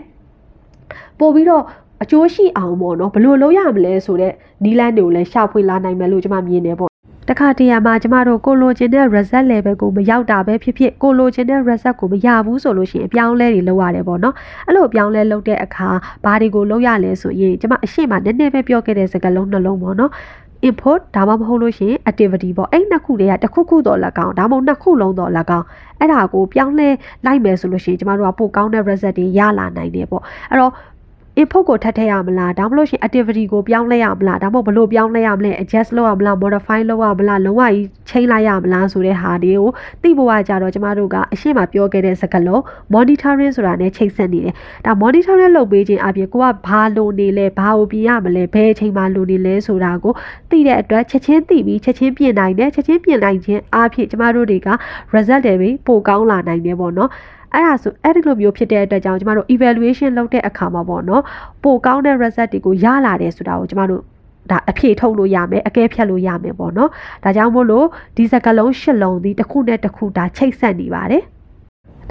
[1.19, 1.63] ပို့ပြီးတော့
[2.03, 6.86] အကျိုးရှိအောင်ပေါ့နော်ဘယ်လိုလုပ်ရမလဲဆိုတော့နီးလန်းတွေကိုလည်းရှာဖွေလာနိုင်မယ်လို့ကျမမြင်နေပေါ့
[7.29, 14.35] တခါတရံမှာကျမတို့ကိုလိုချင်တဲ့ result level ကိုမရောက်တာပဲဖြစ်ဖြစ်ကိုလိုချင်တဲ့ result ကိုမရဘူးဆိုလို့ရှိရင်အပြောင်းလဲတွေလုပ်ရတယ်ပေါ့နော်
[14.67, 15.89] အဲ့လိုအပြောင်းလဲလုပ်တဲ့အခါ
[16.23, 20.11] ဘာတွေကိုလုပ်ရလဲဆိုရင်ကျမအရှိမနည်းနည်းပဲပြောခဲ့တဲ့စကားလုံးနှလုံးပေါ့နော်
[20.67, 25.65] input ဒါမှမဟုတ်လို့ရှိရင် activity ပေါ့အဲ့နှစ်ခုတည်းကတစ်ခုခုတော့၎င်းဒါမှမဟုတ်နှစ်ခုလုံးတော့၎င်း
[25.99, 26.89] အဲ့ဒါကိုပြောင်းလဲ
[27.25, 30.71] လိုက်မယ်ဆိုလို့ရှိရင်ကျမတို့ကပိုကောင်းတဲ့ result တွေရလာနိုင်တယ်ပေါ့အဲ့တော့
[31.41, 39.67] input ကိုထပ်ထည့်ရမလားဒါမှမဟုတ်ရှင် activity ကိုပြောင်းလဲရမလားဒါမှမဟုတ်ဘလို့ပြောင်းလဲရမလဲ adjust လုပ်ရမလား modify လုပ်ရမလားလုံးဝကြီးချိန်လိုက်ရမလားဆိုတဲ့ဟာတွေကို
[40.01, 42.61] သိဖို့ကကြတော့ကျမတို့ကအရှင်းမပြောခဲ့တဲ့စကားလုံး
[42.93, 44.53] monitoring ဆိုတာနဲ့ချိန်ဆက်နေတယ်
[44.85, 50.13] ဒါ monitoring လုပ်ပေးခြင်းအပြင်ကိုကဘာလိုနေလဲဘာကိုပြင်ရမလဲဘယ်အချိန်မှလိုနေလဲဆိုတာကို
[50.49, 54.69] သိတဲ့အတွက်ချက်ချင်းသိပြီးချက်ချင်းပြင်နိုင်တယ်ချက်ချင်းပြင်နိုင်ခြင်းအပြင်ကျမတို့တွေက
[55.13, 57.09] result တွေပိုကောင်းလာနိုင်တယ်ပေါ့နော်
[57.53, 61.23] အဲ့ဒါဆိုအဲ့ဒီလိုမျိုးဖြစ်တဲ့အတွက်ကြောင့်ကျမတို့ evaluation လုပ်တဲ့အခါမှာပေါ့နော်
[61.63, 64.01] ပိုကောင်းတဲ့ result တွေကိုရလာတယ်ဆိုတာကိုကျမတို့
[64.51, 66.89] ဒါအဖြေထုတ်လို့ရမယ်အကဲဖြတ်လို့ရမယ်ပေါ့နော်
[67.23, 67.85] ဒါကြောင့်မို့လို့
[68.17, 71.23] ဒီစကလုံးရှစ်လုံးဒီတစ်ခုနဲ့တစ်ခုဒါချိတ်ဆက်နေပါတယ်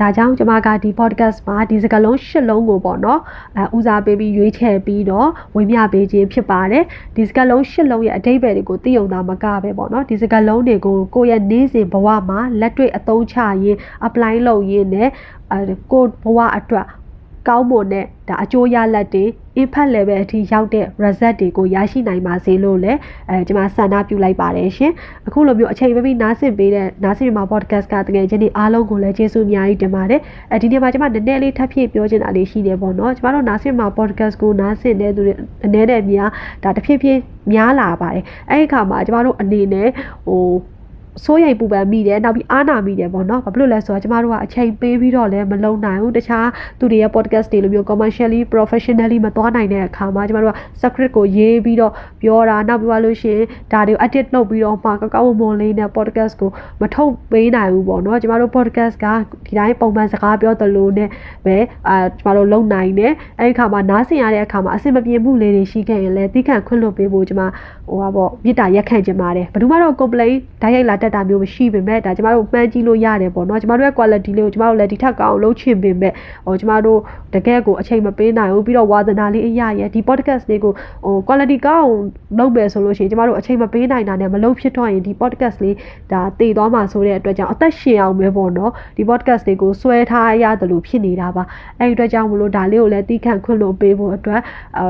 [0.00, 3.20] ဒါကြောင့်ကျွန်မကဒီ podcast မှာဒီစကားလုံးရှစ်လုံးကိုပေါ့နော်
[3.56, 6.84] အဲဦးစားပေးပြီးရွေးချယ်ပြီးတော့ဝင်မြပေးခြင်းဖြစ်ပါတယ်
[7.16, 15.08] ဒီစကားလုံးရှစ်လုံးရဲ့အတိတ်ပဲတွေကိုသိုံသားမကပဲပေါ့နော်ဒီစကားလုံးတွေကိုကိုယ့်ရဲ့နေ့စဉ်ဘဝမှာလက်တွေ့အသုံးချရင်း apply လုပ်ရင်းနဲ့
[15.52, 16.86] အဲကိုယ့်ဘဝအတွက်
[17.48, 19.24] ကောင်းမွန်တဲ့ဒါအကျိုးရလဒ်တွေ
[19.60, 22.98] impact level အထိရောက်တဲ့ result တွေကိုရရှိနိုင်ပါစေလို့လည်း
[23.30, 24.92] အဲကျွန်မဆန္ဒပြုလိုက်ပါတယ်ရှင်
[25.26, 30.20] အခုလိုမျိုးအချိန်မပြီးနားဆင်ပေးတဲ့နားဆင်မှာ podcast ကတကယ်ချင်းဒီအားလုံးကိုလည်းကျေးဇူးအများကြီးတင်ပါတယ်
[30.52, 36.30] အဲဒီနေ့မှာကျွန်မနည်းနည်းလေးထပ်ဖြည့်ပြောချင်တာလေးရှိတယ်ပေါ့နော်ကျွန်မတို့နားဆင်မှာ podcast ကိုနားဆင်တဲ့သူတွေအနေနဲ့များ
[36.64, 37.20] ဒါတဖြည်းဖြည်း
[37.52, 39.88] များလာပါတယ်အဲဒီအခါမှာကျွန်မတို့အနေနဲ့
[40.26, 40.44] ဟို
[41.24, 46.46] စိုးရိမ်ပူပန်မိတယ်နောက်ပြီးအားနာမိတယ်ပေါ့နော်ဘာဖြစ်လို့လဲဆိုတော့ကျမတို့ကအချိန်ပေးပြီးတော့လည်းမလုံနိုင်ဘူးတခြား
[46.78, 56.50] သူတွေရဲ့ podcast တွေလိုမျိုး commercially professionally မသွားနိုင်တဲ့အခါမှာကျမတို့က script ကိုရေးပြီးတော့ပြောတာနောက်ပြီးလို့ရှိရင်ဒါတွေကို edit လုပ်ပြီးတော့မှကောက်ကောက်မွန်လေးနဲ့ podcast ကို
[56.80, 59.06] မထုတ်ပေးနိုင်ဘူးပေါ့နော်ကျမတို့ podcast က
[59.46, 61.08] ဒီတိုင်းပုံမှန်စကားပြောသလိုနဲ့
[61.46, 61.56] ပဲ
[61.88, 67.42] အာကျမတို့လုံနိုင်တယ်အဲဒီအခါမှာနားဆင်ရတဲ့အခါမှာအဆင်မပြေမှုလေးတွေရှိခဲ့ရင်လည်းတိခန့်ခွင့်လွှတ်ပေးဖို့ကျမ
[67.88, 76.12] ဟိုပါပေါ့မြစ်တာရက်ခံချင်ပါတယ်ဘယ်သူမှတော့ complain ဓာတ်ရိုက်လာတတက်တာမျိုးမရှိပေမဲ့ဒါကျမတို့မှန်းကြည့်လို့ရတယ်ပေါ့နော်ကျမတို့ရဲ့ quality လေးကိုကျမတို့လည်းဒီထက်ကောင်းအောင်လုပ်ချင်ပေမဲ့
[76.46, 76.98] ဟိုကျမတို့
[77.34, 80.72] တကယ်ကိုအချိန်မပေးနိုင်ဘူးပြီးတော့ဝါသနာလေးအရာရဲ့ဒီ podcast လေးကို
[81.04, 82.02] ဟို quality ကောင်းအောင်
[82.38, 85.76] လုပ်မယ်ဆိုလို့ရှိရင်ကျမတို့အချိန်မပေးနိုင်တာနဲ့မလုပ်ဖြစ်တော့ရင်ဒီ podcast လေး
[86.12, 91.42] ဒါတည်သွားမှာဆိုတဲ့အတွက်ကြောင့်အသက်ရှင်အောင်ပဲပေါ့နော်ဒီ podcast လေးကိုဆွဲထားရတယ်လို့ဖြစ်နေတာပါ
[91.78, 94.40] အဲ့ဒီအတွက်ကြောင့်မလို့ဒါလေးကိုလည်းတီးခန့်ခွင့်လို့ပေးဖို့အတွက်
[94.78, 94.86] အဲ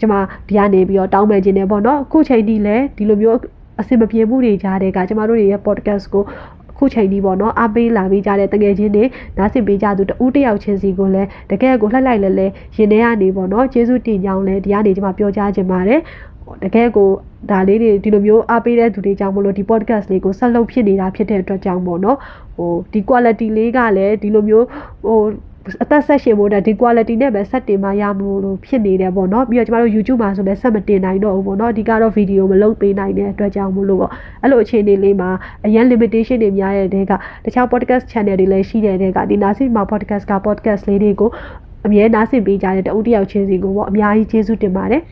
[0.00, 0.14] ကျမ
[0.48, 3.38] ဒီကနေပြီးတော့တောင်းပန်ခြင်းနဲ့ပေါ့နော်အခုချိန်ထိလည်းဒီလိုမျိုး
[3.80, 6.24] အဆင်မပြေမှုတွေကြားတဲ့ကကျမတို့တွေရဲ့ podcast ကို
[6.78, 9.04] ခုချိန်ဒီပေါ့နော်အားပေးလာပေးကြတဲ့တကယ်ချင်းတွေ
[9.38, 16.00] နားဆင်ပေးကြသူတဦးတယောက်ချင်းစီကိုလည်းတကယ်ကိုလှိုက်လိုက်လဲလဲရင်ထဲကနေပေါ့နော်ကျေးဇူးတင်ကြောင်းလဲဒီကနေကျမပြောကြားခြင်းပါတယ်
[16.64, 17.08] တကယ်ကို
[17.50, 22.18] ဒါလေးတွေဒီလိုမျိုးအားပေးတဲ့သူတွေကြောင့်မလို့ဒီ podcast လေးကိုဆက်လုပ်ဖြစ်နေတာဖြစ်တဲ့အတွက်ကြောင့်ပေါ့နော်
[22.56, 24.66] ဟိုဒီ quality လေးကလည်းဒီလိုမျိုး
[25.06, 25.20] ဟို
[25.82, 35.30] အသက်ဆက်ရှင်ဖို့တဲ့ဒီ quality နဲ့ပဲဆက်တင်မှရမလို့ဖြစ်နေတယ်ပေါ့နော်ပြီးတော့ကျမတို့ YouTube မှာဆိုလည်းဆက်မတင်နိုင်တော့ဘူးပေါ့နော်အဓိကတော့ video မလုပ်ပေးနိုင်တဲ့အတွက်ကြောင့်မလို့ပေါ့အဲ့လိုအခြေအနေလေးမှာ
[35.66, 37.12] အရင် limitation တွေများတဲ့တဲ့က
[37.44, 41.30] တခြား podcast channel တွေလည်းရှိတဲ့တဲ့ကဒီနာစီမာ podcast က podcast လေးတွေကို
[41.86, 45.02] အမြဲနားဆင်ပေးကြတဲ့တဦးတယောက်ချင်းစီကိုပေါ့အများကြီးကျေးဇူးတင်ပါတယ်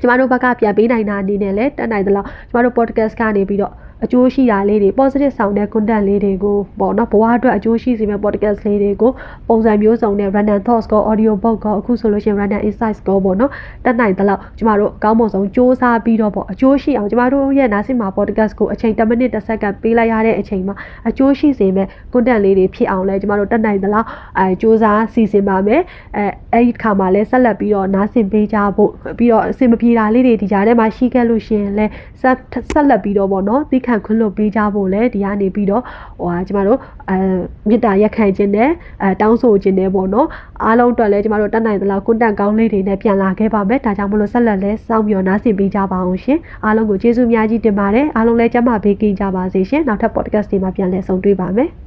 [0.00, 9.10] ကျမတို့ဘက်ကပြန်ပေးနိုင်တာအနေနဲ့လည်းတက်နိုင်သလောက်ကျမတို့ podcast ကနေပြီးတော့ အကျိုးရှိတာလေးတွေ positive ဆောင်တဲ့ content လေးတွေကိုပေါ့နော်ဘဝအတွက်အကျိုးရှိစေမယ့် podcast လေးတွေကို
[9.48, 13.50] ပုံစံမျိုးစုံနဲ့ random thoughts ကို audio book ကိုအခုဆိုလို့ရှိရင် random insights ကိုပေါ့နော်
[13.84, 20.74] တက်နိုင်သလောက်ကျမတို့အကောင်းပုံဆုံးစူးစမ်းပြီးတော့ပေါ့အကျိုးရှိအောင်ကျမတို့ရဲ့နားဆင်မှာ podcast ကိုအချိန်10မိနစ်10စက္ကန့်ပေးလိုက်ရတဲ့အချိန်မှာ
[21.08, 24.06] အကျိုးရှိစေမယ့် content လေးတွေဖြစ်အောင်လဲကျမတို့တက်နိုင်သလောက်
[24.38, 25.82] အဲစူးစမ်းစီစဉ်ပါမယ်
[26.16, 31.86] အဲအဲ့ဒီခါမှာလဲဆက်လက်ပြီးတော့နားဆင်ပေးကြဖို့ပြီးတော့အစင်မပြေတာလေးတွေဒီကြားထဲမှာရှိခဲ့လို့ရှိရင်လဲ
[32.20, 32.36] ဆက်
[32.70, 35.82] ဆက်လက်ပြီးတော့ပေါ့နော်သိခံခွင့်လွှတ်ပေးကြဖို့လဲဒီကနေပြီးတော့
[36.18, 36.78] ဟိုဟာကျမတို့
[37.10, 37.16] အဲ
[37.68, 38.70] မေတ္တာရက်ခံခြင်းနဲ့
[39.02, 40.28] အဲတောင်းဆိုခြင်းနဲ့ပေါ့နော်
[40.64, 51.85] အားလုံးအတွက်လဲကျမတို့တတ်နိုင်သလောက်ကွန်တက်ကောင်းလေးတွေနဲ့ပြန်လာခဲ့ပါမယ်ဒါကြောင့်မလို့ဆက်လက်လဲစောင့်မျှော်နားဆင်ပေးကြပါအောင်ရှင်အားလုံးကိုကျေးဇူးအများကြီးတင်ပါတယ်အားလုံးလဲကျမဘေးကင်းကြပါစေရှင်နောက်ထပ် podcast တွေမှာပြန်လည်ဆုံတွေ့ပါမယ်